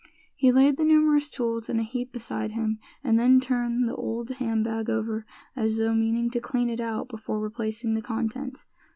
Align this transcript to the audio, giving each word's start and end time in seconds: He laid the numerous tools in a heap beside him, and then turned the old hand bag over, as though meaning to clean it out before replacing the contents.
He 0.35 0.51
laid 0.51 0.77
the 0.77 0.83
numerous 0.83 1.29
tools 1.29 1.69
in 1.69 1.79
a 1.79 1.83
heap 1.83 2.11
beside 2.11 2.53
him, 2.53 2.79
and 3.03 3.19
then 3.19 3.39
turned 3.39 3.87
the 3.87 3.93
old 3.95 4.31
hand 4.31 4.63
bag 4.63 4.89
over, 4.89 5.27
as 5.55 5.77
though 5.77 5.93
meaning 5.93 6.31
to 6.31 6.39
clean 6.39 6.71
it 6.71 6.79
out 6.79 7.07
before 7.07 7.39
replacing 7.39 7.93
the 7.93 8.01
contents. 8.01 8.65